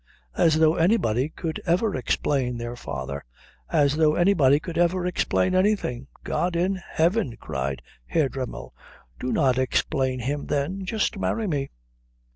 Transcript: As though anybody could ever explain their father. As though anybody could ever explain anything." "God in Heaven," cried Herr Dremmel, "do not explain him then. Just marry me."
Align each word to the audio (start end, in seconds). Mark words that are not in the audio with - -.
As 0.35 0.55
though 0.57 0.77
anybody 0.77 1.29
could 1.29 1.61
ever 1.63 1.95
explain 1.95 2.57
their 2.57 2.75
father. 2.75 3.23
As 3.69 3.95
though 3.97 4.15
anybody 4.15 4.59
could 4.59 4.75
ever 4.75 5.05
explain 5.05 5.53
anything." 5.53 6.07
"God 6.23 6.55
in 6.55 6.81
Heaven," 6.93 7.37
cried 7.39 7.83
Herr 8.07 8.27
Dremmel, 8.27 8.73
"do 9.19 9.31
not 9.31 9.59
explain 9.59 10.19
him 10.21 10.47
then. 10.47 10.85
Just 10.85 11.19
marry 11.19 11.45
me." 11.45 11.69